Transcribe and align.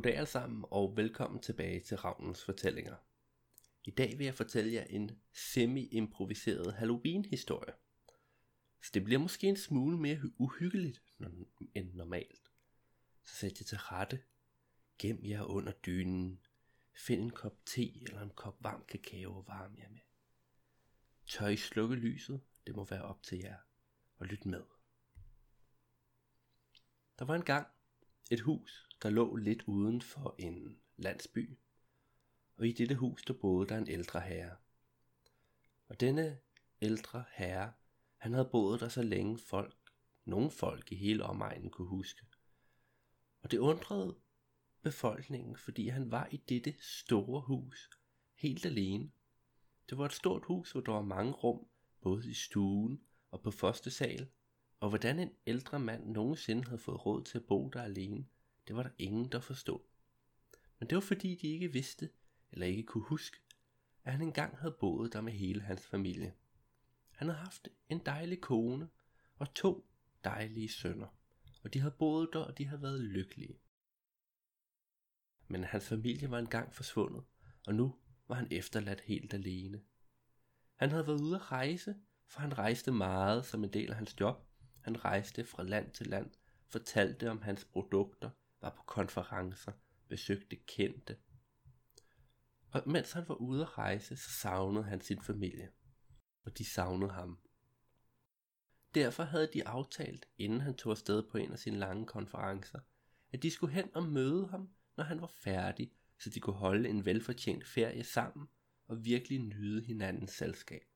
Goddag 0.00 0.16
alle 0.16 0.26
sammen 0.26 0.64
og 0.70 0.96
velkommen 0.96 1.42
tilbage 1.42 1.80
til 1.80 1.96
Ravnens 1.96 2.44
Fortællinger. 2.44 2.96
I 3.84 3.90
dag 3.90 4.18
vil 4.18 4.24
jeg 4.24 4.34
fortælle 4.34 4.72
jer 4.72 4.84
en 4.84 5.20
semi-improviseret 5.32 6.74
Halloween-historie. 6.74 7.72
Så 8.82 8.90
det 8.94 9.04
bliver 9.04 9.18
måske 9.18 9.46
en 9.46 9.56
smule 9.56 9.98
mere 9.98 10.20
uhyggeligt 10.38 11.02
end 11.74 11.94
normalt. 11.94 12.50
Så 13.24 13.36
sæt 13.36 13.60
jer 13.60 13.64
til 13.64 13.78
rette, 13.78 14.22
gem 14.98 15.20
jer 15.22 15.42
under 15.42 15.72
dynen, 15.72 16.40
find 16.92 17.22
en 17.22 17.30
kop 17.30 17.66
te 17.66 18.02
eller 18.02 18.20
en 18.20 18.30
kop 18.30 18.64
varm 18.64 18.84
kakao 18.88 19.36
og 19.36 19.46
varm 19.46 19.76
jer 19.78 19.88
med. 19.88 20.00
Tør 21.26 21.46
I 21.46 21.56
slukke 21.56 21.96
lyset, 21.96 22.40
det 22.66 22.76
må 22.76 22.84
være 22.84 23.02
op 23.02 23.22
til 23.22 23.38
jer, 23.38 23.56
og 24.16 24.26
lyt 24.26 24.46
med. 24.46 24.62
Der 27.18 27.24
var 27.24 27.34
engang 27.34 27.66
et 28.30 28.40
hus, 28.40 28.88
der 29.02 29.10
lå 29.10 29.36
lidt 29.36 29.62
uden 29.62 30.02
for 30.02 30.34
en 30.38 30.80
landsby, 30.96 31.58
og 32.56 32.68
i 32.68 32.72
dette 32.72 32.94
hus 32.94 33.22
der 33.22 33.34
boede 33.34 33.68
der 33.68 33.78
en 33.78 33.88
ældre 33.88 34.20
herre. 34.20 34.56
Og 35.88 36.00
denne 36.00 36.38
ældre 36.82 37.24
herre, 37.32 37.72
han 38.16 38.32
havde 38.32 38.48
boet 38.52 38.80
der 38.80 38.88
så 38.88 39.02
længe 39.02 39.38
folk, 39.38 39.76
nogle 40.24 40.50
folk 40.50 40.92
i 40.92 40.96
hele 40.96 41.24
omegnen 41.24 41.70
kunne 41.70 41.88
huske. 41.88 42.26
Og 43.42 43.50
det 43.50 43.58
undrede 43.58 44.16
befolkningen, 44.82 45.56
fordi 45.56 45.88
han 45.88 46.10
var 46.10 46.28
i 46.30 46.36
dette 46.36 46.74
store 46.80 47.40
hus, 47.40 47.90
helt 48.34 48.66
alene. 48.66 49.10
Det 49.90 49.98
var 49.98 50.04
et 50.04 50.12
stort 50.12 50.44
hus, 50.44 50.72
hvor 50.72 50.80
der 50.80 50.92
var 50.92 51.02
mange 51.02 51.32
rum, 51.32 51.66
både 52.00 52.30
i 52.30 52.34
stuen 52.34 53.04
og 53.30 53.42
på 53.42 53.50
første 53.50 53.90
sal, 53.90 54.30
og 54.80 54.88
hvordan 54.88 55.18
en 55.18 55.32
ældre 55.46 55.80
mand 55.80 56.06
nogensinde 56.06 56.64
havde 56.64 56.78
fået 56.78 57.06
råd 57.06 57.24
til 57.24 57.38
at 57.38 57.44
bo 57.44 57.68
der 57.68 57.82
alene, 57.82 58.26
det 58.68 58.76
var 58.76 58.82
der 58.82 58.90
ingen, 58.98 59.32
der 59.32 59.40
forstod. 59.40 59.80
Men 60.78 60.88
det 60.88 60.96
var 60.96 61.02
fordi 61.02 61.34
de 61.34 61.48
ikke 61.48 61.72
vidste, 61.72 62.10
eller 62.52 62.66
ikke 62.66 62.82
kunne 62.82 63.04
huske, 63.04 63.36
at 64.04 64.12
han 64.12 64.22
engang 64.22 64.58
havde 64.58 64.76
boet 64.80 65.12
der 65.12 65.20
med 65.20 65.32
hele 65.32 65.60
hans 65.60 65.86
familie. 65.86 66.34
Han 67.10 67.28
havde 67.28 67.38
haft 67.38 67.68
en 67.88 67.98
dejlig 68.06 68.40
kone 68.40 68.88
og 69.38 69.54
to 69.54 69.86
dejlige 70.24 70.68
sønner, 70.68 71.06
og 71.62 71.74
de 71.74 71.78
havde 71.80 71.94
boet 71.98 72.30
der, 72.32 72.38
og 72.38 72.58
de 72.58 72.66
havde 72.66 72.82
været 72.82 73.00
lykkelige. 73.00 73.58
Men 75.48 75.64
hans 75.64 75.88
familie 75.88 76.30
var 76.30 76.38
engang 76.38 76.74
forsvundet, 76.74 77.24
og 77.66 77.74
nu 77.74 77.96
var 78.28 78.34
han 78.34 78.48
efterladt 78.50 79.00
helt 79.00 79.34
alene. 79.34 79.82
Han 80.76 80.90
havde 80.90 81.06
været 81.06 81.20
ude 81.20 81.36
at 81.36 81.52
rejse, 81.52 81.96
for 82.26 82.40
han 82.40 82.58
rejste 82.58 82.92
meget 82.92 83.46
som 83.46 83.64
en 83.64 83.72
del 83.72 83.90
af 83.90 83.96
hans 83.96 84.20
job. 84.20 84.49
Han 84.82 85.04
rejste 85.04 85.44
fra 85.44 85.62
land 85.62 85.92
til 85.92 86.06
land, 86.06 86.30
fortalte 86.66 87.30
om 87.30 87.42
hans 87.42 87.64
produkter, 87.64 88.30
var 88.60 88.70
på 88.70 88.82
konferencer, 88.82 89.72
besøgte 90.08 90.56
kendte. 90.56 91.16
Og 92.70 92.82
mens 92.86 93.12
han 93.12 93.28
var 93.28 93.34
ude 93.34 93.62
at 93.62 93.78
rejse, 93.78 94.16
så 94.16 94.30
savnede 94.30 94.84
han 94.84 95.00
sin 95.00 95.22
familie. 95.22 95.70
Og 96.44 96.58
de 96.58 96.64
savnede 96.64 97.10
ham. 97.10 97.38
Derfor 98.94 99.22
havde 99.22 99.50
de 99.54 99.66
aftalt, 99.66 100.28
inden 100.38 100.60
han 100.60 100.74
tog 100.74 100.90
afsted 100.90 101.22
på 101.30 101.38
en 101.38 101.52
af 101.52 101.58
sine 101.58 101.78
lange 101.78 102.06
konferencer, 102.06 102.80
at 103.32 103.42
de 103.42 103.50
skulle 103.50 103.74
hen 103.74 103.90
og 103.94 104.02
møde 104.02 104.48
ham, 104.48 104.70
når 104.96 105.04
han 105.04 105.20
var 105.20 105.32
færdig, 105.42 105.92
så 106.18 106.30
de 106.30 106.40
kunne 106.40 106.56
holde 106.56 106.88
en 106.88 107.04
velfortjent 107.04 107.66
ferie 107.66 108.04
sammen 108.04 108.48
og 108.86 109.04
virkelig 109.04 109.38
nyde 109.38 109.84
hinandens 109.84 110.30
selskab. 110.30 110.89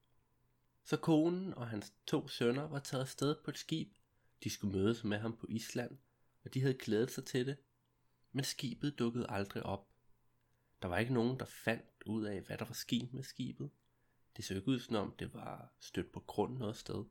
Så 0.85 0.97
konen 0.97 1.55
og 1.55 1.69
hans 1.69 1.93
to 2.07 2.29
sønner 2.29 2.63
var 2.63 2.79
taget 2.79 3.03
afsted 3.03 3.37
på 3.45 3.51
et 3.51 3.59
skib. 3.59 3.95
De 4.45 4.51
skulle 4.51 4.79
mødes 4.79 5.05
med 5.05 5.19
ham 5.19 5.37
på 5.37 5.47
Island, 5.49 5.99
og 6.45 6.55
de 6.55 6.61
havde 6.61 6.75
glædet 6.75 7.11
sig 7.11 7.25
til 7.25 7.47
det. 7.47 7.57
Men 8.33 8.45
skibet 8.45 8.99
dukkede 8.99 9.27
aldrig 9.29 9.63
op. 9.63 9.89
Der 10.83 10.89
var 10.89 10.99
ikke 10.99 11.15
nogen, 11.15 11.39
der 11.39 11.45
fandt 11.45 12.03
ud 12.07 12.25
af, 12.25 12.41
hvad 12.41 12.59
der 12.59 12.65
var 12.65 12.75
sket 12.75 13.13
med 13.13 13.23
skibet. 13.23 13.71
Det 14.37 14.45
så 14.45 14.55
ikke 14.55 14.69
ud 14.69 14.79
som 14.79 14.97
om, 14.97 15.15
det 15.19 15.35
var 15.35 15.75
stødt 15.81 16.13
på 16.13 16.21
grund 16.21 16.59
noget 16.59 16.77
sted. 16.77 17.05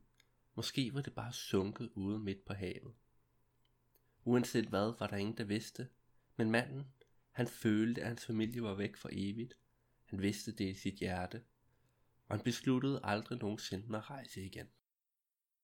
Måske 0.54 0.94
var 0.94 1.00
det 1.00 1.14
bare 1.14 1.32
sunket 1.32 1.90
ude 1.94 2.18
midt 2.18 2.44
på 2.44 2.52
havet. 2.52 2.94
Uanset 4.24 4.66
hvad, 4.66 4.98
var 4.98 5.06
der 5.06 5.16
ingen, 5.16 5.36
der 5.36 5.44
vidste. 5.44 5.88
Men 6.36 6.50
manden, 6.50 6.86
han 7.30 7.48
følte, 7.48 8.00
at 8.00 8.06
hans 8.06 8.26
familie 8.26 8.62
var 8.62 8.74
væk 8.74 8.96
for 8.96 9.08
evigt. 9.12 9.56
Han 10.04 10.22
vidste 10.22 10.52
det 10.52 10.64
i 10.64 10.74
sit 10.74 10.94
hjerte. 10.94 11.42
Og 12.28 12.36
han 12.36 12.44
besluttede 12.44 13.00
aldrig 13.04 13.38
nogensinde 13.38 13.98
at 13.98 14.10
rejse 14.10 14.44
igen. 14.44 14.68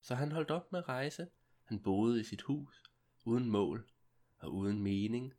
Så 0.01 0.15
han 0.15 0.33
holdt 0.33 0.51
op 0.51 0.73
med 0.73 0.81
at 0.81 0.89
rejse. 0.89 1.29
Han 1.65 1.83
boede 1.83 2.21
i 2.21 2.25
sit 2.25 2.43
hus, 2.43 2.83
uden 3.25 3.51
mål 3.51 3.91
og 4.39 4.55
uden 4.55 4.83
mening, 4.83 5.35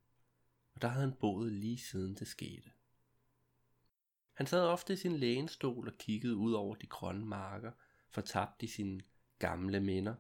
og 0.74 0.82
der 0.82 0.88
havde 0.88 1.08
han 1.08 1.18
boet 1.20 1.52
lige 1.52 1.78
siden 1.78 2.16
det 2.16 2.28
skete. 2.28 2.72
Han 4.34 4.48
sad 4.48 4.62
ofte 4.62 4.94
i 4.94 4.96
sin 4.96 5.18
lænestol 5.18 5.88
og 5.88 5.98
kiggede 5.98 6.36
ud 6.36 6.54
over 6.54 6.76
de 6.76 6.88
grønne 6.88 7.26
marker, 7.26 7.72
fortabt 8.10 8.64
i 8.64 8.68
sine 8.68 9.02
gamle 9.40 9.80
minder. 9.80 10.16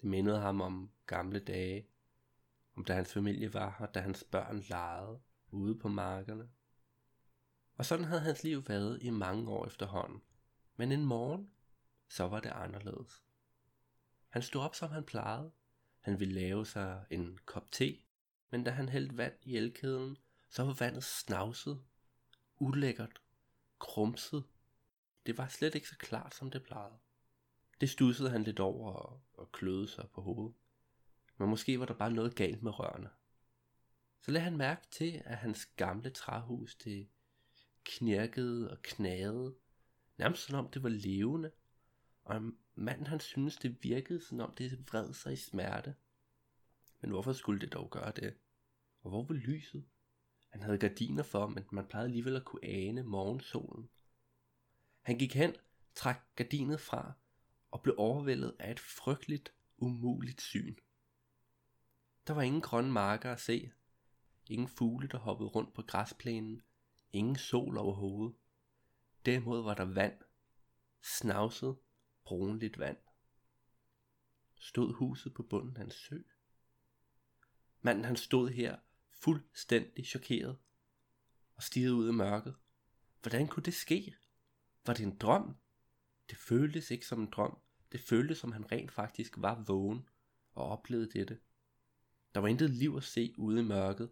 Det 0.00 0.04
mindede 0.10 0.40
ham 0.40 0.60
om 0.60 0.90
gamle 1.06 1.40
dage, 1.40 1.88
om 2.76 2.84
da 2.84 2.94
hans 2.94 3.12
familie 3.12 3.54
var 3.54 3.76
her, 3.78 3.86
da 3.86 4.00
hans 4.00 4.24
børn 4.24 4.60
legede 4.60 5.20
ude 5.50 5.78
på 5.78 5.88
markerne. 5.88 6.50
Og 7.76 7.86
sådan 7.86 8.04
havde 8.04 8.20
hans 8.20 8.44
liv 8.44 8.68
været 8.68 9.02
i 9.02 9.10
mange 9.10 9.50
år 9.50 9.66
efterhånden. 9.66 10.22
Men 10.76 10.92
en 10.92 11.04
morgen, 11.04 11.50
så 12.08 12.28
var 12.28 12.40
det 12.40 12.50
anderledes. 12.50 13.22
Han 14.28 14.42
stod 14.42 14.62
op, 14.62 14.74
som 14.74 14.90
han 14.90 15.04
plejede. 15.04 15.52
Han 16.00 16.20
ville 16.20 16.34
lave 16.34 16.66
sig 16.66 17.04
en 17.10 17.38
kop 17.44 17.72
te, 17.72 17.98
men 18.50 18.64
da 18.64 18.70
han 18.70 18.88
hældte 18.88 19.16
vand 19.16 19.34
i 19.42 19.56
elkedlen, 19.56 20.16
så 20.48 20.64
var 20.64 20.72
vandet 20.72 21.04
snavset, 21.04 21.84
ulækkert, 22.58 23.20
krumset. 23.78 24.44
Det 25.26 25.38
var 25.38 25.48
slet 25.48 25.74
ikke 25.74 25.88
så 25.88 25.96
klart, 25.98 26.34
som 26.34 26.50
det 26.50 26.62
plejede. 26.62 26.98
Det 27.80 27.90
stussede 27.90 28.30
han 28.30 28.42
lidt 28.42 28.60
over 28.60 28.92
og, 28.92 29.22
og 29.34 29.52
kløede 29.52 29.88
sig 29.88 30.08
på 30.14 30.20
hovedet. 30.20 30.54
Men 31.36 31.48
måske 31.48 31.80
var 31.80 31.86
der 31.86 31.94
bare 31.94 32.12
noget 32.12 32.34
galt 32.34 32.62
med 32.62 32.78
rørene. 32.78 33.10
Så 34.20 34.30
lagde 34.30 34.44
han 34.44 34.56
mærke 34.56 34.86
til, 34.90 35.22
at 35.24 35.36
hans 35.36 35.66
gamle 35.66 36.10
træhus 36.10 36.74
det 36.74 37.08
knirkede 37.86 38.70
og 38.70 38.82
knagede, 38.82 39.54
nærmest 40.18 40.42
som 40.42 40.58
om 40.58 40.70
det 40.70 40.82
var 40.82 40.88
levende, 40.88 41.50
og 42.24 42.42
manden 42.74 43.06
han 43.06 43.20
syntes 43.20 43.56
det 43.56 43.82
virkede 43.82 44.20
som 44.20 44.40
om 44.40 44.54
det 44.54 44.92
vred 44.92 45.12
sig 45.12 45.32
i 45.32 45.36
smerte. 45.36 45.94
Men 47.00 47.10
hvorfor 47.10 47.32
skulle 47.32 47.60
det 47.60 47.72
dog 47.72 47.90
gøre 47.90 48.12
det? 48.16 48.36
Og 49.00 49.10
hvor 49.10 49.24
var 49.24 49.34
lyset? 49.34 49.84
Han 50.48 50.62
havde 50.62 50.78
gardiner 50.78 51.22
for, 51.22 51.46
men 51.46 51.64
man 51.72 51.86
plejede 51.86 52.06
alligevel 52.06 52.36
at 52.36 52.44
kunne 52.44 52.64
ane 52.64 53.02
morgensolen. 53.02 53.88
Han 55.02 55.18
gik 55.18 55.34
hen, 55.34 55.56
trak 55.94 56.36
gardinet 56.36 56.80
fra 56.80 57.12
og 57.70 57.82
blev 57.82 57.94
overvældet 57.98 58.56
af 58.58 58.70
et 58.70 58.80
frygteligt, 58.80 59.52
umuligt 59.76 60.40
syn. 60.40 60.76
Der 62.26 62.34
var 62.34 62.42
ingen 62.42 62.62
grønne 62.62 62.92
marker 62.92 63.32
at 63.32 63.40
se, 63.40 63.72
ingen 64.46 64.68
fugle, 64.68 65.08
der 65.08 65.18
hoppede 65.18 65.48
rundt 65.48 65.74
på 65.74 65.82
græsplænen, 65.82 66.62
ingen 67.12 67.36
sol 67.36 67.78
over 67.78 67.94
hovedet. 67.94 68.36
Derimod 69.26 69.62
var 69.62 69.74
der 69.74 69.84
vand, 69.84 70.18
snavset, 71.02 71.76
brunligt 72.24 72.78
vand. 72.78 72.96
Stod 74.54 74.94
huset 74.94 75.34
på 75.34 75.42
bunden 75.42 75.76
af 75.76 75.84
en 75.84 75.90
sø? 75.90 76.18
Manden 77.80 78.04
han 78.04 78.16
stod 78.16 78.48
her 78.50 78.78
fuldstændig 79.10 80.06
chokeret 80.06 80.58
og 81.54 81.62
stirrede 81.62 81.94
ud 81.94 82.08
i 82.08 82.12
mørket. 82.12 82.56
Hvordan 83.22 83.48
kunne 83.48 83.62
det 83.62 83.74
ske? 83.74 84.16
Var 84.86 84.94
det 84.94 85.02
en 85.06 85.16
drøm? 85.16 85.56
Det 86.30 86.38
føltes 86.38 86.90
ikke 86.90 87.06
som 87.06 87.20
en 87.20 87.30
drøm. 87.30 87.58
Det 87.92 88.00
føltes 88.00 88.38
som 88.38 88.52
han 88.52 88.72
rent 88.72 88.92
faktisk 88.92 89.34
var 89.36 89.64
vågen 89.66 90.08
og 90.52 90.64
oplevede 90.68 91.10
dette. 91.18 91.38
Der 92.34 92.40
var 92.40 92.48
intet 92.48 92.70
liv 92.70 92.94
at 92.96 93.04
se 93.04 93.34
ude 93.38 93.60
i 93.60 93.64
mørket. 93.64 94.10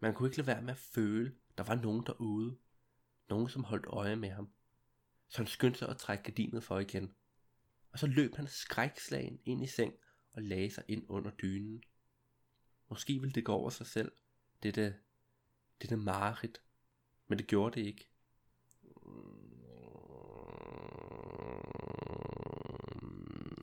Man 0.00 0.14
kunne 0.14 0.28
ikke 0.28 0.36
lade 0.36 0.46
være 0.46 0.62
med 0.62 0.70
at 0.70 0.78
føle, 0.78 1.36
der 1.60 1.66
var 1.66 1.74
nogen 1.82 2.02
derude. 2.06 2.56
Nogen 3.28 3.48
som 3.48 3.64
holdt 3.64 3.86
øje 3.86 4.16
med 4.16 4.30
ham. 4.30 4.48
Så 5.28 5.36
han 5.36 5.46
skyndte 5.46 5.78
sig 5.78 5.88
at 5.88 5.96
trække 5.96 6.24
gardinet 6.24 6.64
for 6.64 6.78
igen. 6.78 7.14
Og 7.92 7.98
så 7.98 8.06
løb 8.06 8.34
han 8.34 8.46
skrækslagen 8.46 9.40
ind 9.44 9.62
i 9.62 9.66
seng 9.66 9.94
og 10.32 10.42
lagde 10.42 10.70
sig 10.70 10.84
ind 10.88 11.04
under 11.08 11.30
dynen. 11.30 11.82
Måske 12.88 13.20
ville 13.20 13.32
det 13.32 13.44
gå 13.44 13.52
over 13.52 13.70
sig 13.70 13.86
selv, 13.86 14.12
dette, 14.62 14.96
dette 15.80 15.96
mareridt, 15.96 16.62
men 17.28 17.38
det 17.38 17.46
gjorde 17.46 17.80
det 17.80 17.86
ikke. 17.86 18.08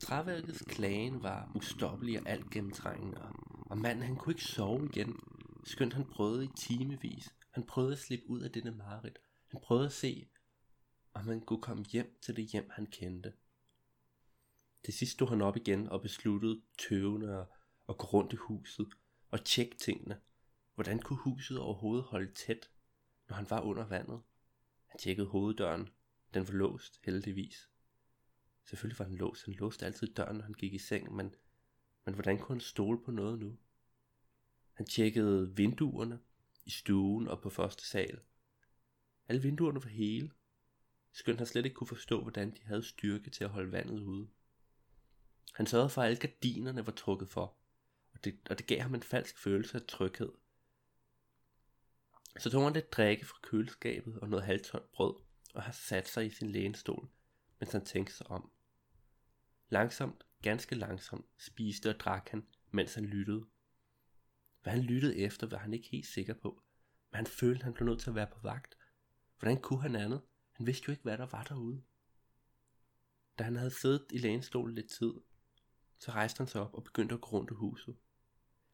Træværkets 0.00 0.62
klagen 0.68 1.22
var 1.22 1.52
ustoppelig 1.54 2.20
og 2.20 2.28
alt 2.28 2.50
gennemtrængende, 2.50 3.32
og 3.66 3.78
manden 3.78 4.04
han 4.04 4.16
kunne 4.16 4.32
ikke 4.32 4.44
sove 4.44 4.84
igen, 4.84 5.20
skønt 5.68 5.94
han 5.94 6.04
prøvede 6.04 6.44
i 6.44 6.48
timevis. 6.56 7.34
Han 7.50 7.66
prøvede 7.66 7.92
at 7.92 7.98
slippe 7.98 8.28
ud 8.28 8.40
af 8.40 8.52
denne 8.52 8.70
mareridt. 8.70 9.18
Han 9.46 9.60
prøvede 9.60 9.86
at 9.86 9.92
se, 9.92 10.28
om 11.14 11.28
han 11.28 11.40
kunne 11.40 11.62
komme 11.62 11.84
hjem 11.84 12.18
til 12.22 12.36
det 12.36 12.46
hjem, 12.46 12.70
han 12.70 12.86
kendte. 12.86 13.32
Til 14.84 14.94
sidst 14.94 15.12
stod 15.12 15.28
han 15.28 15.42
op 15.42 15.56
igen 15.56 15.88
og 15.88 16.02
besluttede 16.02 16.62
tøvende 16.78 17.36
at, 17.36 17.46
at 17.88 17.98
gå 17.98 18.06
rundt 18.06 18.32
i 18.32 18.36
huset 18.36 18.86
og 19.30 19.44
tjekke 19.44 19.76
tingene. 19.76 20.20
Hvordan 20.74 20.98
kunne 20.98 21.18
huset 21.18 21.58
overhovedet 21.58 22.04
holde 22.04 22.32
tæt, 22.34 22.70
når 23.28 23.36
han 23.36 23.50
var 23.50 23.60
under 23.60 23.86
vandet? 23.86 24.20
Han 24.86 24.98
tjekkede 24.98 25.26
hoveddøren. 25.26 25.88
Den 26.34 26.48
var 26.48 26.52
låst, 26.52 27.00
heldigvis. 27.04 27.68
Selvfølgelig 28.64 28.98
var 28.98 29.04
den 29.04 29.16
låst. 29.16 29.44
Han 29.44 29.54
låste 29.54 29.86
altid 29.86 30.14
døren, 30.14 30.36
når 30.36 30.44
han 30.44 30.54
gik 30.54 30.74
i 30.74 30.78
seng, 30.78 31.14
men, 31.14 31.34
men 32.04 32.14
hvordan 32.14 32.38
kunne 32.38 32.54
han 32.54 32.60
stole 32.60 33.04
på 33.04 33.10
noget 33.10 33.38
nu? 33.38 33.58
Han 34.78 34.86
tjekkede 34.86 35.56
vinduerne 35.56 36.20
i 36.64 36.70
stuen 36.70 37.28
og 37.28 37.40
på 37.40 37.50
første 37.50 37.86
sal. 37.86 38.20
Alle 39.28 39.42
vinduerne 39.42 39.82
var 39.82 39.88
hele, 39.90 40.30
skønt 41.12 41.38
han 41.38 41.46
slet 41.46 41.64
ikke 41.64 41.74
kunne 41.74 41.86
forstå, 41.86 42.22
hvordan 42.22 42.50
de 42.50 42.62
havde 42.62 42.82
styrke 42.82 43.30
til 43.30 43.44
at 43.44 43.50
holde 43.50 43.72
vandet 43.72 44.00
ude. 44.00 44.28
Han 45.54 45.66
sørgede 45.66 45.90
for, 45.90 46.02
at 46.02 46.06
alle 46.06 46.20
gardinerne 46.20 46.86
var 46.86 46.92
trukket 46.92 47.28
for, 47.28 47.56
og 48.12 48.24
det, 48.24 48.38
og 48.50 48.58
det 48.58 48.66
gav 48.66 48.80
ham 48.80 48.94
en 48.94 49.02
falsk 49.02 49.38
følelse 49.38 49.78
af 49.78 49.86
tryghed. 49.88 50.32
Så 52.38 52.50
tog 52.50 52.62
han 52.62 52.72
lidt 52.72 52.92
drikke 52.92 53.26
fra 53.26 53.38
køleskabet 53.42 54.18
og 54.20 54.28
noget 54.28 54.44
halvtørt 54.44 54.84
brød, 54.92 55.14
og 55.54 55.62
har 55.62 55.72
sat 55.72 56.08
sig 56.08 56.26
i 56.26 56.30
sin 56.30 56.50
lænestol, 56.50 57.08
mens 57.60 57.72
han 57.72 57.84
tænkte 57.84 58.14
sig 58.14 58.26
om. 58.30 58.50
Langsomt, 59.68 60.26
ganske 60.42 60.74
langsomt, 60.74 61.26
spiste 61.38 61.90
og 61.90 62.00
drak 62.00 62.28
han, 62.28 62.46
mens 62.70 62.94
han 62.94 63.04
lyttede. 63.04 63.46
Hvad 64.62 64.72
han 64.72 64.82
lyttede 64.82 65.16
efter, 65.18 65.46
var 65.46 65.58
han 65.58 65.74
ikke 65.74 65.88
helt 65.88 66.06
sikker 66.06 66.34
på, 66.34 66.62
men 67.10 67.16
han 67.16 67.26
følte, 67.26 67.64
han 67.64 67.72
blev 67.72 67.86
nødt 67.86 68.00
til 68.00 68.10
at 68.10 68.14
være 68.14 68.26
på 68.26 68.38
vagt. 68.42 68.78
Hvordan 69.38 69.60
kunne 69.60 69.82
han 69.82 69.96
andet? 69.96 70.22
Han 70.52 70.66
vidste 70.66 70.84
jo 70.88 70.90
ikke, 70.90 71.02
hvad 71.02 71.18
der 71.18 71.26
var 71.26 71.44
derude. 71.44 71.82
Da 73.38 73.44
han 73.44 73.56
havde 73.56 73.70
siddet 73.70 74.06
i 74.12 74.18
lænestolen 74.18 74.74
lidt 74.74 74.90
tid, 74.90 75.12
så 75.98 76.10
rejste 76.10 76.38
han 76.38 76.46
sig 76.46 76.60
op 76.60 76.74
og 76.74 76.84
begyndte 76.84 77.14
at 77.14 77.20
gå 77.20 77.28
rundt 77.28 77.50
i 77.50 77.54
huset. 77.54 77.96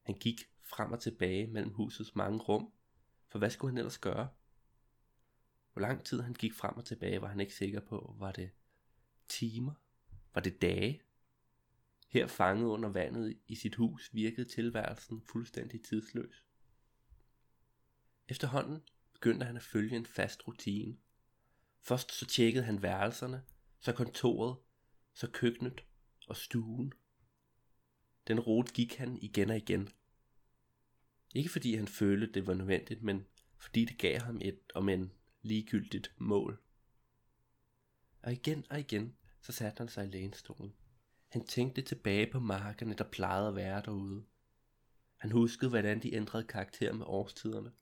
Han 0.02 0.14
gik 0.14 0.40
frem 0.62 0.92
og 0.92 1.00
tilbage 1.00 1.46
mellem 1.46 1.72
husets 1.72 2.14
mange 2.14 2.38
rum, 2.38 2.72
for 3.28 3.38
hvad 3.38 3.50
skulle 3.50 3.70
han 3.72 3.78
ellers 3.78 3.98
gøre? 3.98 4.28
Hvor 5.72 5.80
lang 5.80 6.04
tid 6.04 6.20
han 6.20 6.34
gik 6.34 6.54
frem 6.54 6.76
og 6.76 6.84
tilbage, 6.84 7.22
var 7.22 7.28
han 7.28 7.40
ikke 7.40 7.54
sikker 7.54 7.80
på. 7.80 8.16
Var 8.18 8.32
det 8.32 8.50
timer? 9.28 9.74
Var 10.34 10.40
det 10.40 10.62
dage? 10.62 11.02
Her 12.14 12.26
fanget 12.26 12.66
under 12.66 12.88
vandet 12.88 13.38
i 13.46 13.54
sit 13.54 13.74
hus 13.74 14.10
virkede 14.12 14.48
tilværelsen 14.48 15.22
fuldstændig 15.22 15.84
tidsløs. 15.84 16.44
Efterhånden 18.28 18.82
begyndte 19.12 19.46
han 19.46 19.56
at 19.56 19.62
følge 19.62 19.96
en 19.96 20.06
fast 20.06 20.48
rutine. 20.48 20.96
Først 21.80 22.12
så 22.12 22.26
tjekkede 22.26 22.64
han 22.64 22.82
værelserne, 22.82 23.42
så 23.80 23.92
kontoret, 23.92 24.56
så 25.14 25.30
køkkenet 25.30 25.84
og 26.28 26.36
stuen. 26.36 26.92
Den 28.28 28.40
rute 28.40 28.72
gik 28.72 28.94
han 28.94 29.18
igen 29.22 29.50
og 29.50 29.56
igen. 29.56 29.88
Ikke 31.34 31.50
fordi 31.50 31.74
han 31.74 31.88
følte, 31.88 32.32
det 32.32 32.46
var 32.46 32.54
nødvendigt, 32.54 33.02
men 33.02 33.26
fordi 33.58 33.84
det 33.84 33.98
gav 33.98 34.20
ham 34.20 34.40
et, 34.42 34.60
om 34.74 34.88
en 34.88 35.12
ligegyldigt 35.42 36.14
mål. 36.18 36.62
Og 38.22 38.32
igen 38.32 38.66
og 38.70 38.80
igen, 38.80 39.16
så 39.40 39.52
satte 39.52 39.78
han 39.78 39.88
sig 39.88 40.04
i 40.04 40.10
lænestolen. 40.10 40.74
Han 41.34 41.46
tænkte 41.46 41.82
tilbage 41.82 42.32
på 42.32 42.40
markerne, 42.40 42.94
der 42.94 43.10
plejede 43.10 43.48
at 43.48 43.54
være 43.54 43.82
derude. 43.84 44.24
Han 45.16 45.32
huskede, 45.32 45.70
hvordan 45.70 46.02
de 46.02 46.14
ændrede 46.14 46.44
karakter 46.44 46.92
med 46.92 47.06
årstiderne. 47.06 47.72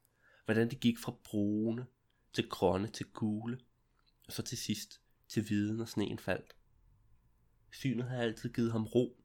Hvordan 0.44 0.70
de 0.70 0.76
gik 0.76 0.98
fra 0.98 1.16
brune 1.24 1.86
til 2.32 2.48
grønne 2.48 2.88
til 2.88 3.06
gule, 3.06 3.60
og 4.26 4.32
så 4.32 4.42
til 4.42 4.58
sidst 4.58 5.00
til 5.28 5.42
hvide, 5.46 5.76
når 5.76 5.84
sneen 5.84 6.18
faldt. 6.18 6.56
Synet 7.70 8.08
havde 8.08 8.22
altid 8.22 8.52
givet 8.52 8.72
ham 8.72 8.84
ro, 8.84 9.24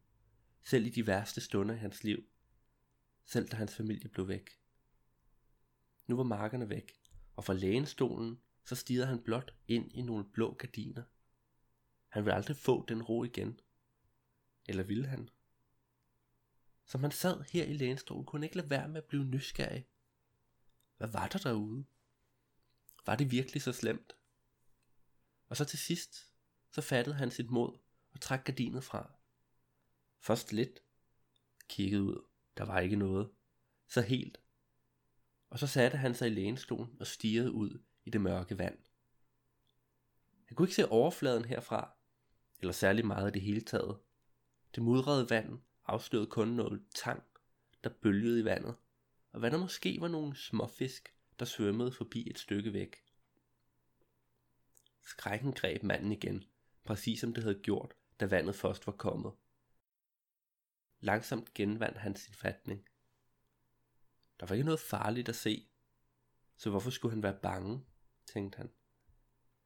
selv 0.63 0.85
i 0.85 0.89
de 0.89 1.07
værste 1.07 1.41
stunder 1.41 1.75
i 1.75 1.77
hans 1.79 2.03
liv. 2.03 2.23
Selv 3.25 3.47
da 3.47 3.55
hans 3.55 3.75
familie 3.75 4.09
blev 4.09 4.27
væk. 4.27 4.49
Nu 6.07 6.15
var 6.15 6.23
markerne 6.23 6.69
væk, 6.69 6.99
og 7.35 7.43
fra 7.43 7.53
lægenstolen 7.53 8.39
så 8.65 8.75
stirrede 8.75 9.07
han 9.07 9.23
blot 9.23 9.53
ind 9.67 9.91
i 9.93 10.01
nogle 10.01 10.25
blå 10.33 10.53
gardiner. 10.53 11.03
Han 12.07 12.25
ville 12.25 12.35
aldrig 12.35 12.57
få 12.57 12.85
den 12.87 13.03
ro 13.03 13.23
igen. 13.23 13.59
Eller 14.67 14.83
ville 14.83 15.07
han? 15.07 15.29
Som 16.85 17.01
han 17.01 17.11
sad 17.11 17.43
her 17.51 17.63
i 17.63 17.73
lænestolen, 17.73 18.25
kunne 18.25 18.39
han 18.39 18.43
ikke 18.43 18.57
lade 18.57 18.69
være 18.69 18.87
med 18.87 18.97
at 18.97 19.07
blive 19.07 19.25
nysgerrig. 19.25 19.87
Hvad 20.97 21.07
var 21.07 21.27
der 21.27 21.39
derude? 21.39 21.85
Var 23.05 23.15
det 23.15 23.31
virkelig 23.31 23.61
så 23.61 23.73
slemt? 23.73 24.13
Og 25.47 25.57
så 25.57 25.65
til 25.65 25.79
sidst, 25.79 26.33
så 26.71 26.81
fattede 26.81 27.15
han 27.15 27.31
sit 27.31 27.49
mod 27.49 27.77
og 28.11 28.21
trak 28.21 28.45
gardinet 28.45 28.83
fra. 28.83 29.11
Først 30.19 30.53
lidt, 30.53 30.79
kiggede 31.67 32.03
ud, 32.03 32.27
der 32.57 32.65
var 32.65 32.79
ikke 32.79 32.95
noget. 32.95 33.31
Så 33.87 34.01
helt. 34.01 34.41
Og 35.49 35.59
så 35.59 35.67
satte 35.67 35.97
han 35.97 36.15
sig 36.15 36.27
i 36.27 36.33
lænestolen 36.33 36.97
og 36.99 37.07
stirrede 37.07 37.51
ud 37.51 37.83
i 38.05 38.09
det 38.09 38.21
mørke 38.21 38.57
vand. 38.57 38.77
Han 40.45 40.55
kunne 40.55 40.65
ikke 40.65 40.75
se 40.75 40.89
overfladen 40.89 41.45
herfra, 41.45 41.97
eller 42.59 42.73
særlig 42.73 43.05
meget 43.05 43.25
af 43.25 43.33
det 43.33 43.41
hele 43.41 43.61
taget. 43.61 43.99
Det 44.77 44.83
mudrede 44.85 45.29
vand 45.29 45.59
afslørede 45.85 46.27
kun 46.27 46.47
noget 46.47 46.83
tang, 46.95 47.23
der 47.83 47.89
bølgede 47.89 48.39
i 48.39 48.45
vandet, 48.45 48.75
og 49.31 49.39
hvad 49.39 49.51
der 49.51 49.57
måske 49.57 50.01
var 50.01 50.07
nogle 50.07 50.35
småfisk, 50.35 51.15
der 51.39 51.45
svømmede 51.45 51.91
forbi 51.91 52.29
et 52.29 52.39
stykke 52.39 52.73
væk. 52.73 52.95
Skrækken 55.03 55.53
greb 55.53 55.83
manden 55.83 56.11
igen, 56.11 56.43
præcis 56.83 57.19
som 57.19 57.33
det 57.33 57.43
havde 57.43 57.59
gjort, 57.59 57.93
da 58.19 58.25
vandet 58.25 58.55
først 58.55 58.87
var 58.87 58.93
kommet. 58.93 59.33
Langsomt 60.99 61.53
genvandt 61.53 61.97
han 61.97 62.15
sin 62.15 62.33
fatning. 62.33 62.87
Der 64.39 64.45
var 64.45 64.53
ikke 64.55 64.65
noget 64.65 64.79
farligt 64.79 65.29
at 65.29 65.35
se, 65.35 65.67
så 66.57 66.69
hvorfor 66.69 66.89
skulle 66.89 67.13
han 67.13 67.23
være 67.23 67.39
bange, 67.41 67.85
tænkte 68.33 68.57
han. 68.57 68.71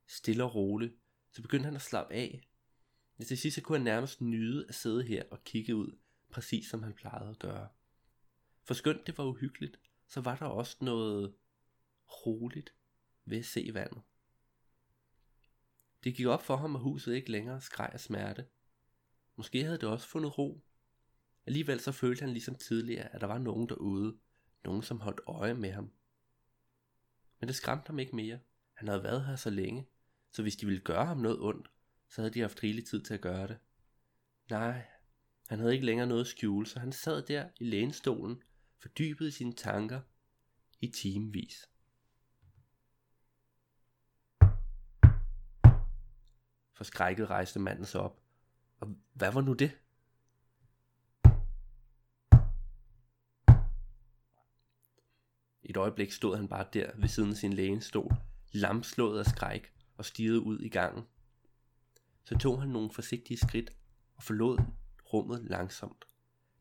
Stille 0.08 0.44
og 0.44 0.56
roligt, 0.56 0.94
så 1.32 1.42
begyndte 1.42 1.66
han 1.66 1.76
at 1.76 1.82
slappe 1.82 2.14
af. 2.14 2.51
Men 3.22 3.26
til 3.26 3.38
sidst 3.38 3.64
kunne 3.64 3.78
han 3.78 3.84
nærmest 3.84 4.22
nyde 4.22 4.66
at 4.70 4.76
sidde 4.76 5.04
her 5.04 5.24
og 5.32 5.44
kigge 5.44 5.76
ud, 5.76 5.98
præcis 6.30 6.70
som 6.70 6.84
han 6.84 6.94
plejede 6.94 7.30
at 7.30 7.40
gøre. 7.40 7.68
For 8.64 8.74
skønt 8.74 9.08
det 9.08 9.18
var 9.18 9.24
uhyggeligt, 9.24 9.80
så 10.08 10.22
var 10.22 10.36
der 10.36 10.46
også 10.46 10.78
noget 10.82 11.36
roligt 12.08 12.74
ved 13.26 13.38
at 13.38 13.46
se 13.46 13.70
vandet. 13.74 14.02
Det 16.04 16.16
gik 16.16 16.26
op 16.26 16.44
for 16.44 16.56
ham, 16.56 16.76
at 16.76 16.82
huset 16.82 17.14
ikke 17.14 17.32
længere 17.32 17.62
skreg 17.62 17.90
af 17.94 18.00
smerte. 18.00 18.46
Måske 19.36 19.64
havde 19.64 19.78
det 19.78 19.90
også 19.90 20.08
fundet 20.08 20.38
ro. 20.38 20.64
Alligevel 21.46 21.80
så 21.80 21.92
følte 21.92 22.22
han 22.22 22.30
ligesom 22.30 22.56
tidligere, 22.56 23.16
at 23.16 23.22
der 23.22 23.28
var 23.28 23.38
nogen 23.38 23.70
derude, 23.70 24.18
nogen 24.64 24.84
som 24.84 25.00
holdt 25.00 25.22
øje 25.28 25.54
med 25.54 25.72
ham. 25.72 25.92
Men 27.40 27.48
det 27.48 27.56
skræmte 27.56 27.88
ham 27.88 28.00
ikke 28.00 28.16
mere. 28.16 28.40
Han 28.74 28.88
havde 28.88 29.04
været 29.04 29.26
her 29.26 29.36
så 29.36 29.50
længe, 29.50 29.88
så 30.32 30.42
hvis 30.42 30.56
de 30.56 30.66
ville 30.66 30.82
gøre 30.82 31.06
ham 31.06 31.18
noget 31.18 31.40
ondt, 31.40 31.68
så 32.12 32.22
havde 32.22 32.34
de 32.34 32.42
haft 32.42 32.64
rigelig 32.64 32.86
tid 32.86 33.04
til 33.04 33.14
at 33.14 33.22
gøre 33.22 33.48
det. 33.48 33.58
Nej, 34.50 34.86
han 35.48 35.60
havde 35.60 35.74
ikke 35.74 35.86
længere 35.86 36.08
noget 36.08 36.22
at 36.22 36.28
skjule, 36.28 36.68
så 36.68 36.80
han 36.80 36.92
sad 36.92 37.22
der 37.22 37.50
i 37.60 37.64
lænestolen, 37.64 38.44
fordybet 38.82 39.28
i 39.28 39.32
sine 39.32 39.54
tanker 39.54 40.02
i 40.80 40.88
timevis. 40.88 41.70
Forskrækket 46.74 47.30
rejste 47.30 47.60
manden 47.60 47.86
sig 47.86 48.02
op. 48.02 48.22
Og 48.80 48.96
hvad 49.14 49.32
var 49.32 49.42
nu 49.42 49.54
det? 49.54 49.78
Et 55.64 55.78
øjeblik 55.78 56.12
stod 56.12 56.38
han 56.38 56.48
bare 56.48 56.68
der 56.74 56.92
ved 56.96 57.08
siden 57.08 57.30
af 57.30 57.38
sin 57.38 57.54
lænestol, 57.54 58.12
lamslået 58.52 59.20
af 59.20 59.26
skræk 59.26 59.74
og 59.98 60.06
stirrede 60.06 60.42
ud 60.42 60.60
i 60.60 60.70
gangen. 60.70 61.08
Så 62.24 62.38
tog 62.38 62.62
han 62.62 62.70
nogle 62.70 62.92
forsigtige 62.92 63.38
skridt 63.38 63.70
og 64.16 64.24
forlod 64.24 64.60
rummet 65.14 65.44
langsomt, 65.44 66.06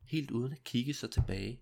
helt 0.01 0.31
uden 0.31 0.51
at 0.51 0.63
kigge 0.63 0.93
sig 0.93 1.11
tilbage, 1.11 1.61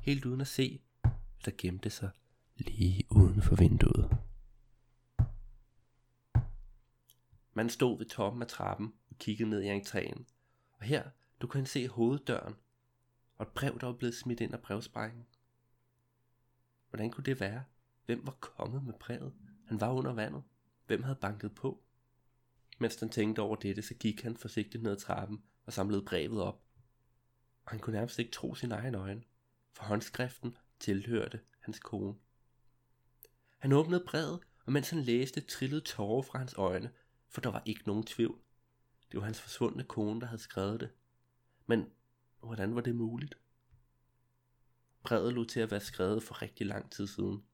helt 0.00 0.24
uden 0.24 0.40
at 0.40 0.46
se, 0.46 0.82
hvad 1.02 1.12
der 1.44 1.50
gemte 1.58 1.90
sig 1.90 2.10
lige 2.56 3.04
uden 3.10 3.42
for 3.42 3.56
vinduet. 3.56 4.18
Man 7.52 7.70
stod 7.70 7.98
ved 7.98 8.06
toppen 8.06 8.42
af 8.42 8.48
trappen 8.48 8.94
og 9.10 9.18
kiggede 9.18 9.50
ned 9.50 9.62
i 9.62 9.80
entréen, 9.80 10.24
og 10.72 10.84
her 10.84 11.10
du 11.40 11.46
kunne 11.46 11.66
se 11.66 11.88
hoveddøren 11.88 12.54
og 13.36 13.46
et 13.46 13.52
brev, 13.52 13.78
der 13.80 13.86
var 13.86 13.94
blevet 13.94 14.14
smidt 14.14 14.40
ind 14.40 14.54
af 14.54 14.60
brevsprækken. 14.60 15.26
Hvordan 16.88 17.10
kunne 17.10 17.24
det 17.24 17.40
være? 17.40 17.64
Hvem 18.06 18.26
var 18.26 18.36
kommet 18.40 18.84
med 18.84 18.94
brevet? 19.00 19.34
Han 19.66 19.80
var 19.80 19.92
under 19.92 20.12
vandet. 20.12 20.42
Hvem 20.86 21.02
havde 21.02 21.16
banket 21.16 21.54
på? 21.54 21.83
Mens 22.78 23.00
han 23.00 23.08
tænkte 23.08 23.40
over 23.40 23.56
dette, 23.56 23.82
så 23.82 23.94
gik 23.94 24.22
han 24.22 24.36
forsigtigt 24.36 24.82
ned 24.82 24.92
ad 24.92 24.96
trappen 24.96 25.42
og 25.66 25.72
samlede 25.72 26.02
brevet 26.02 26.42
op. 26.42 26.62
Og 27.64 27.70
han 27.70 27.80
kunne 27.80 27.96
nærmest 27.96 28.18
ikke 28.18 28.32
tro 28.32 28.54
sin 28.54 28.72
egen 28.72 28.94
øjne, 28.94 29.22
for 29.72 29.84
håndskriften 29.84 30.56
tilhørte 30.80 31.40
hans 31.60 31.78
kone. 31.78 32.14
Han 33.58 33.72
åbnede 33.72 34.04
brevet, 34.06 34.40
og 34.64 34.72
mens 34.72 34.90
han 34.90 35.00
læste, 35.00 35.40
trillede 35.40 35.80
tårer 35.80 36.22
fra 36.22 36.38
hans 36.38 36.54
øjne, 36.54 36.90
for 37.28 37.40
der 37.40 37.50
var 37.50 37.62
ikke 37.64 37.82
nogen 37.86 38.04
tvivl. 38.04 38.40
Det 39.12 39.18
var 39.20 39.24
hans 39.24 39.40
forsvundne 39.40 39.84
kone, 39.84 40.20
der 40.20 40.26
havde 40.26 40.42
skrevet 40.42 40.80
det. 40.80 40.90
Men 41.66 41.90
hvordan 42.40 42.74
var 42.74 42.80
det 42.80 42.94
muligt? 42.94 43.34
brevet 45.04 45.32
lå 45.32 45.44
til 45.44 45.60
at 45.60 45.70
være 45.70 45.80
skrevet 45.80 46.22
for 46.22 46.42
rigtig 46.42 46.66
lang 46.66 46.90
tid 46.90 47.06
siden. 47.06 47.44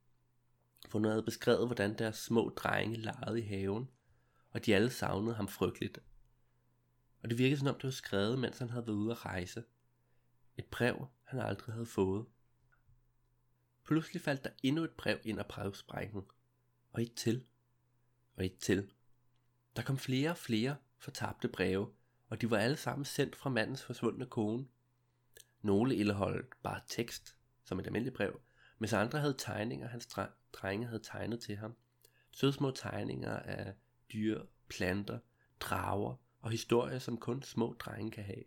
For 0.89 0.99
nu 0.99 1.09
havde 1.09 1.23
beskrevet, 1.23 1.69
hvordan 1.69 1.99
deres 1.99 2.17
små 2.17 2.49
drenge 2.49 2.97
legede 2.97 3.41
i 3.41 3.47
haven, 3.47 3.89
og 4.51 4.67
de 4.67 4.75
alle 4.75 4.91
savnede 4.91 5.35
ham 5.35 5.49
frygteligt. 5.49 5.99
Og 7.23 7.31
det 7.31 7.39
virkede 7.39 7.59
som 7.59 7.69
om 7.69 7.75
det 7.75 7.85
var 7.85 7.91
skrevet, 7.91 8.39
mens 8.39 8.59
han 8.59 8.71
havde 8.71 8.87
været 8.87 8.97
ude 8.97 9.11
at 9.11 9.25
rejse. 9.25 9.65
Et 10.57 10.65
brev, 10.65 11.07
han 11.25 11.41
aldrig 11.41 11.75
havde 11.75 11.87
fået. 11.87 12.27
Pludselig 13.85 14.23
faldt 14.23 14.45
der 14.45 14.51
endnu 14.63 14.85
et 14.85 14.91
brev 14.91 15.19
ind 15.25 15.39
af 15.39 15.47
brevsprækken, 15.47 16.23
og 16.93 17.03
et 17.03 17.15
til, 17.15 17.45
og 18.37 18.45
et 18.45 18.59
til. 18.59 18.93
Der 19.77 19.83
kom 19.83 19.99
flere 19.99 20.31
og 20.31 20.37
flere 20.37 20.77
fortabte 20.99 21.49
breve, 21.49 21.93
og 22.29 22.41
de 22.41 22.51
var 22.51 22.57
alle 22.57 22.77
sammen 22.77 23.05
sendt 23.05 23.37
fra 23.37 23.51
mandens 23.51 23.83
forsvundne 23.83 24.27
kone. 24.27 24.67
Nogle 25.63 25.97
indeholdt 25.97 26.63
bare 26.63 26.81
tekst, 26.87 27.37
som 27.65 27.79
et 27.79 27.87
almindeligt 27.87 28.17
brev, 28.17 28.41
mens 28.79 28.93
andre 28.93 29.19
havde 29.19 29.35
tegninger, 29.39 29.89
hans 29.89 30.07
drenge 30.53 30.87
havde 30.87 31.03
tegnet 31.03 31.41
til 31.41 31.57
ham. 31.57 31.77
Søde 32.31 32.53
små 32.53 32.71
tegninger 32.71 33.37
af 33.37 33.75
dyr, 34.13 34.43
planter, 34.69 35.19
drager 35.61 36.17
og 36.41 36.51
historier, 36.51 36.99
som 36.99 37.17
kun 37.17 37.43
små 37.43 37.77
drenge 37.79 38.11
kan 38.11 38.25
have. 38.25 38.45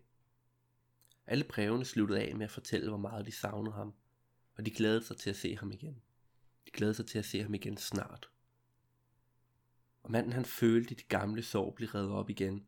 Alle 1.26 1.44
brevene 1.44 1.84
sluttede 1.84 2.20
af 2.20 2.36
med 2.36 2.44
at 2.44 2.50
fortælle, 2.50 2.88
hvor 2.88 2.98
meget 2.98 3.26
de 3.26 3.32
savnede 3.32 3.74
ham, 3.74 3.94
og 4.56 4.66
de 4.66 4.70
glædede 4.70 5.04
sig 5.04 5.16
til 5.16 5.30
at 5.30 5.36
se 5.36 5.56
ham 5.56 5.72
igen. 5.72 6.02
De 6.66 6.70
glædede 6.70 6.94
sig 6.94 7.06
til 7.06 7.18
at 7.18 7.24
se 7.24 7.42
ham 7.42 7.54
igen 7.54 7.76
snart. 7.76 8.30
Og 10.02 10.10
manden 10.10 10.32
han 10.32 10.44
følte 10.44 10.94
de 10.94 11.02
gamle 11.02 11.42
sår 11.42 11.70
blive 11.70 11.88
reddet 11.94 12.10
op 12.10 12.30
igen, 12.30 12.66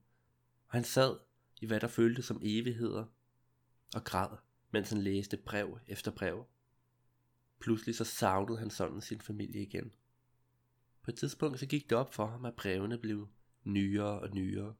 og 0.68 0.74
han 0.74 0.84
sad 0.84 1.18
i 1.60 1.66
hvad 1.66 1.80
der 1.80 1.88
føltes 1.88 2.24
som 2.24 2.40
evigheder 2.42 3.04
og 3.94 4.04
græd, 4.04 4.36
mens 4.70 4.90
han 4.90 5.02
læste 5.02 5.36
brev 5.36 5.78
efter 5.86 6.10
brev. 6.10 6.46
Pludselig 7.58 7.94
så 7.94 8.04
savnede 8.04 8.58
han 8.58 8.70
sådan 8.70 9.00
sin 9.00 9.20
familie 9.20 9.62
igen. 9.62 9.92
På 11.06 11.10
et 11.10 11.18
tidspunkt 11.18 11.60
så 11.60 11.66
gik 11.66 11.90
det 11.90 11.98
op 11.98 12.14
for 12.14 12.26
ham, 12.26 12.44
at 12.44 12.54
brevene 12.54 12.98
blev 12.98 13.28
nyere 13.64 14.20
og 14.20 14.30
nyere. 14.30 14.74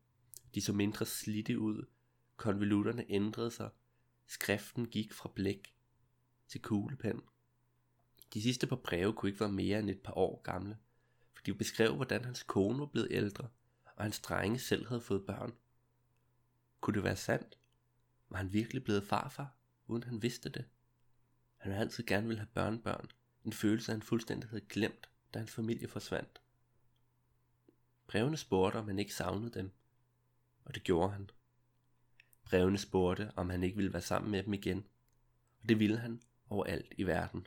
De 0.54 0.61
så 0.61 0.73
mindre 0.73 1.06
slidte 1.06 1.59
ud, 1.59 1.87
konvolutterne 2.37 3.04
ændrede 3.09 3.50
sig, 3.50 3.71
skriften 4.26 4.87
gik 4.87 5.12
fra 5.12 5.30
blæk 5.35 5.75
til 6.49 6.62
kuglepen. 6.62 7.21
De 8.35 8.42
sidste 8.42 8.66
par 8.66 8.76
breve 8.76 9.12
kunne 9.12 9.28
ikke 9.28 9.40
være 9.40 9.52
mere 9.52 9.78
end 9.78 9.90
et 9.90 10.00
par 10.00 10.12
år 10.18 10.42
gamle, 10.42 10.78
for 11.35 11.42
de 11.42 11.54
beskrev, 11.54 11.95
hvordan 11.95 12.25
hans 12.25 12.42
kone 12.42 12.78
var 12.78 12.87
blevet 12.87 13.09
ældre, 13.11 13.49
og 13.97 14.02
hans 14.02 14.21
drenge 14.21 14.59
selv 14.59 14.88
havde 14.88 15.00
fået 15.00 15.26
børn. 15.26 15.52
Kunne 16.80 16.95
det 16.95 17.04
være 17.04 17.16
sandt? 17.16 17.59
Var 18.28 18.37
han 18.37 18.52
virkelig 18.52 18.85
blevet 18.85 19.04
farfar, 19.04 19.56
uden 19.87 20.02
han 20.02 20.23
vidste 20.23 20.49
det? 20.49 20.64
Han 21.56 21.73
havde 21.73 21.85
altid 21.85 22.04
gerne 22.06 22.26
ville 22.26 22.40
have 22.40 22.50
børnebørn, 22.54 23.11
en 23.45 23.52
følelse 23.52 23.92
han 23.92 24.02
fuldstændig 24.02 24.50
havde 24.50 24.64
glemt, 24.68 25.09
da 25.37 25.40
hans 25.40 25.52
familie 25.52 25.88
forsvandt. 25.88 26.40
Brevene 28.07 28.37
spurgte, 28.37 28.76
om 28.76 28.87
han 28.87 28.99
ikke 28.99 29.14
savnede 29.14 29.50
dem, 29.50 29.71
og 30.64 30.75
det 30.75 30.83
gjorde 30.83 31.12
han. 31.12 31.31
Brevene 32.45 32.78
spurgte, 32.78 33.33
om 33.37 33.50
han 33.50 33.62
ikke 33.62 33.76
ville 33.76 33.93
være 33.93 34.02
sammen 34.02 34.31
med 34.31 34.43
dem 34.43 34.55
igen, 34.55 34.87
og 35.62 35.69
det 35.69 35.78
ville 35.78 35.99
han 35.99 36.23
overalt 36.49 36.95
i 36.99 37.02
verden. 37.02 37.47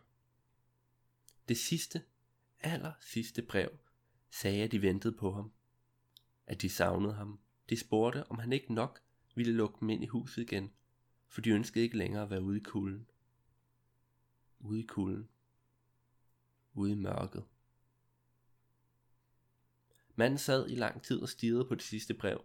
Det 1.47 1.57
sidste, 1.57 2.03
aller 2.59 2.93
sidste 3.01 3.41
brev 3.41 3.77
sagde, 4.29 4.63
at 4.63 4.71
de 4.71 4.81
ventede 4.81 5.17
på 5.17 5.31
ham, 5.31 5.51
at 6.45 6.61
de 6.61 6.69
savnede 6.69 7.13
ham. 7.13 7.39
De 7.69 7.77
spurgte, 7.77 8.25
om 8.31 8.39
han 8.39 8.53
ikke 8.53 8.73
nok 8.73 9.01
ville 9.35 9.53
lukke 9.53 9.79
dem 9.79 9.89
ind 9.89 10.03
i 10.03 10.07
huset 10.07 10.41
igen, 10.41 10.73
for 11.27 11.41
de 11.41 11.49
ønskede 11.49 11.83
ikke 11.83 11.97
længere 11.97 12.23
at 12.23 12.29
være 12.29 12.41
ude 12.41 12.57
i 12.57 12.63
kulden. 12.63 13.07
Ude 14.59 14.79
i 14.79 14.85
kulden. 14.85 15.29
Ude 16.73 16.91
i 16.91 16.95
mørket. 16.95 17.45
Manden 20.19 20.37
sad 20.37 20.69
i 20.69 20.75
lang 20.75 21.03
tid 21.03 21.21
og 21.21 21.29
stirrede 21.29 21.65
på 21.65 21.75
det 21.75 21.83
sidste 21.83 22.13
brev. 22.13 22.41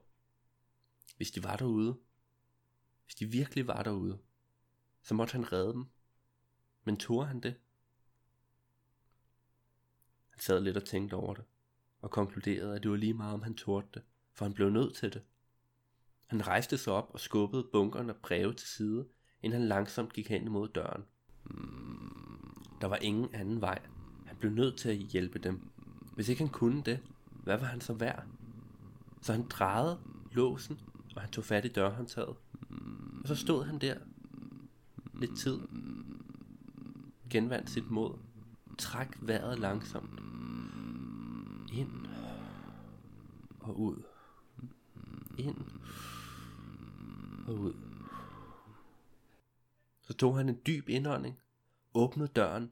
Hvis 1.16 1.30
de 1.30 1.44
var 1.44 1.56
derude, 1.56 1.98
hvis 3.04 3.14
de 3.14 3.26
virkelig 3.26 3.66
var 3.66 3.82
derude, 3.82 4.18
så 5.02 5.14
måtte 5.14 5.32
han 5.32 5.52
redde 5.52 5.72
dem. 5.72 5.86
Men 6.84 6.96
tog 6.96 7.28
han 7.28 7.40
det? 7.40 7.54
Han 10.30 10.40
sad 10.40 10.60
lidt 10.60 10.76
og 10.76 10.84
tænkte 10.84 11.14
over 11.14 11.34
det, 11.34 11.44
og 12.00 12.10
konkluderede, 12.10 12.76
at 12.76 12.82
det 12.82 12.90
var 12.90 12.96
lige 12.96 13.14
meget, 13.14 13.34
om 13.34 13.42
han 13.42 13.54
torde 13.54 13.86
det, 13.94 14.02
for 14.32 14.44
han 14.44 14.54
blev 14.54 14.70
nødt 14.70 14.94
til 14.96 15.12
det. 15.12 15.22
Han 16.26 16.46
rejste 16.46 16.78
sig 16.78 16.92
op 16.92 17.10
og 17.12 17.20
skubbede 17.20 17.68
bunkerne 17.72 18.12
af 18.12 18.20
breve 18.22 18.54
til 18.54 18.68
side, 18.68 19.08
inden 19.42 19.60
han 19.60 19.68
langsomt 19.68 20.12
gik 20.12 20.28
hen 20.28 20.44
imod 20.44 20.68
døren. 20.68 21.04
Der 22.80 22.86
var 22.86 22.96
ingen 22.96 23.34
anden 23.34 23.60
vej. 23.60 23.86
Han 24.26 24.36
blev 24.36 24.52
nødt 24.52 24.78
til 24.78 24.88
at 24.88 24.96
hjælpe 24.96 25.38
dem. 25.38 25.70
Hvis 26.14 26.28
ikke 26.28 26.42
han 26.42 26.52
kunne 26.52 26.82
det, 26.82 27.00
hvad 27.44 27.58
var 27.58 27.66
han 27.66 27.80
så 27.80 27.92
værd? 27.92 28.24
Så 29.20 29.32
han 29.32 29.46
drejede 29.48 30.00
låsen, 30.32 30.80
og 31.16 31.20
han 31.20 31.30
tog 31.30 31.44
fat 31.44 31.64
i 31.64 31.68
dørhåndtaget. 31.68 32.36
Og 33.22 33.28
så 33.28 33.36
stod 33.36 33.64
han 33.64 33.78
der 33.78 33.96
lidt 35.14 35.38
tid, 35.38 35.60
genvandt 37.30 37.70
sit 37.70 37.90
mod, 37.90 38.18
træk 38.78 39.08
vejret 39.20 39.58
langsomt, 39.58 40.20
ind 41.72 42.06
og 43.60 43.80
ud, 43.80 44.02
ind 45.38 45.56
og 47.46 47.54
ud. 47.54 47.74
Så 50.02 50.12
tog 50.12 50.36
han 50.36 50.48
en 50.48 50.60
dyb 50.66 50.88
indånding, 50.88 51.40
åbnede 51.94 52.28
døren, 52.28 52.70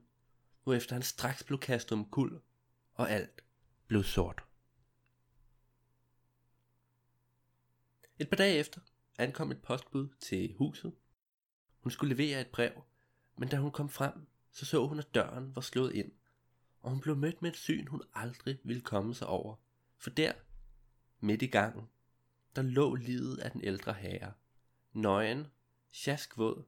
efter 0.67 0.95
han 0.95 1.03
straks 1.03 1.45
blev 1.45 1.59
kastet 1.59 1.93
om 1.93 2.05
kul, 2.05 2.41
og 2.95 3.11
alt 3.11 3.43
blev 3.87 4.03
sort. 4.03 4.43
Et 8.19 8.29
par 8.29 8.37
dage 8.37 8.59
efter 8.59 8.81
ankom 9.19 9.51
et 9.51 9.63
postbud 9.63 10.09
til 10.21 10.55
huset. 10.55 10.93
Hun 11.81 11.93
skulle 11.93 12.15
levere 12.15 12.41
et 12.41 12.47
brev, 12.47 12.83
men 13.37 13.49
da 13.49 13.57
hun 13.57 13.71
kom 13.71 13.89
frem, 13.89 14.27
så 14.51 14.67
så 14.67 14.87
hun, 14.87 14.99
at 14.99 15.15
døren 15.15 15.55
var 15.57 15.63
slået 15.63 15.95
ind, 15.95 16.13
og 16.81 16.91
hun 16.91 17.01
blev 17.01 17.17
mødt 17.17 17.43
med 17.43 17.51
et 17.51 17.57
syn, 17.57 17.87
hun 17.87 18.03
aldrig 18.15 18.59
ville 18.65 18.83
komme 18.83 19.15
sig 19.15 19.27
over. 19.27 19.57
For 19.99 20.11
der, 20.11 20.33
midt 21.21 21.43
i 21.43 21.47
gangen, 21.47 21.89
der 22.57 22.63
lå 22.63 22.95
livet 22.95 23.39
af 23.39 23.51
den 23.51 23.65
ældre 23.65 23.95
herre. 23.95 24.33
Nøgen, 24.93 25.47
sjaskvåd 25.91 26.65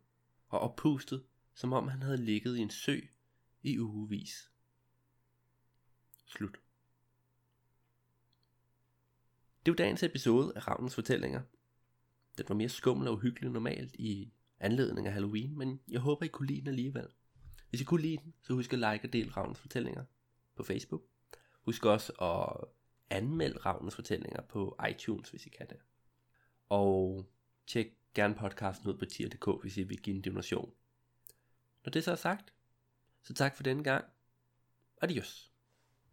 og 0.49 0.61
oppustet, 0.61 1.25
som 1.55 1.73
om 1.73 1.89
han 1.89 2.03
havde 2.03 2.25
ligget 2.25 2.57
i 2.57 2.61
en 2.61 2.71
sø 2.71 3.01
i 3.63 3.79
ugevis. 3.79 4.51
Slut. 6.27 6.64
Det 9.67 9.73
var 9.73 9.77
dagens 9.77 10.03
episode 10.03 10.53
af 10.57 10.69
Ravnens 10.69 10.95
Fortællinger. 10.95 11.41
Den 12.39 12.45
var 12.49 12.55
mere 12.55 12.69
skummel 12.69 13.09
og 13.09 13.15
uhyggelig 13.15 13.51
normalt 13.51 13.95
i 13.95 14.33
anledning 14.61 15.07
af 15.07 15.13
Halloween, 15.13 15.59
men 15.59 15.81
jeg 15.89 16.01
håber, 16.01 16.25
I 16.25 16.29
kunne 16.29 16.47
lide 16.47 16.61
den 16.61 16.69
alligevel. 16.69 17.07
Hvis 17.69 17.81
I 17.81 17.85
kunne 17.85 18.03
lide 18.03 18.17
den, 18.17 18.35
så 18.43 18.55
husk 18.55 18.73
at 18.73 18.79
like 18.79 19.09
og 19.09 19.13
dele 19.13 19.31
Ravnens 19.31 19.59
Fortællinger 19.59 20.05
på 20.57 20.63
Facebook. 20.63 21.03
Husk 21.63 21.85
også 21.85 22.13
at 22.13 22.69
anmelde 23.11 23.59
Ravnens 23.59 23.95
Fortællinger 23.95 24.43
på 24.43 24.79
iTunes, 24.91 25.31
hvis 25.31 25.47
I 25.47 25.49
kan 25.49 25.69
det. 25.69 25.77
Og 26.69 27.27
tjek 27.67 27.87
gerne 28.15 28.35
podcasten 28.35 28.89
ud 28.89 28.99
på 28.99 29.05
tier.dk, 29.05 29.63
hvis 29.63 29.77
I 29.77 29.83
vil 29.83 30.03
give 30.03 30.17
en 30.17 30.23
donation. 30.23 30.73
Når 31.85 31.91
det 31.91 32.05
så 32.05 32.11
er 32.11 32.17
sagt, 32.17 32.55
så 33.23 33.35
tak 33.35 33.57
for 33.57 33.63
denne 33.63 33.85
gang. 33.85 34.05
Adios. 35.03 35.54